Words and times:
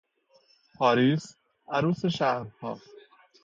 پاریس، 0.77 1.35
عروس 1.69 2.05
شهرها 2.05 2.77